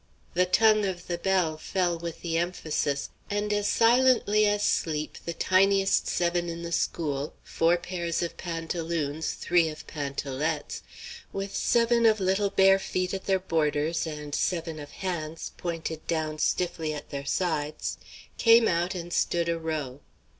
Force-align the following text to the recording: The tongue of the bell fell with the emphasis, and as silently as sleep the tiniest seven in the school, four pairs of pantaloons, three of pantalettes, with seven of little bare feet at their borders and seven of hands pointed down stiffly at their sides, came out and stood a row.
The 0.33 0.47
tongue 0.47 0.83
of 0.83 1.05
the 1.05 1.19
bell 1.19 1.59
fell 1.59 1.99
with 1.99 2.21
the 2.21 2.35
emphasis, 2.35 3.11
and 3.29 3.53
as 3.53 3.67
silently 3.67 4.47
as 4.47 4.63
sleep 4.63 5.19
the 5.25 5.33
tiniest 5.33 6.07
seven 6.07 6.49
in 6.49 6.63
the 6.63 6.71
school, 6.71 7.35
four 7.43 7.77
pairs 7.77 8.23
of 8.23 8.35
pantaloons, 8.35 9.33
three 9.33 9.69
of 9.69 9.85
pantalettes, 9.85 10.81
with 11.31 11.55
seven 11.55 12.07
of 12.07 12.19
little 12.19 12.49
bare 12.49 12.79
feet 12.79 13.13
at 13.13 13.25
their 13.25 13.37
borders 13.37 14.07
and 14.07 14.33
seven 14.33 14.79
of 14.79 14.89
hands 14.89 15.51
pointed 15.57 16.07
down 16.07 16.39
stiffly 16.39 16.95
at 16.95 17.11
their 17.11 17.25
sides, 17.27 17.99
came 18.39 18.67
out 18.67 18.95
and 18.95 19.13
stood 19.13 19.47
a 19.47 19.59
row. 19.59 19.99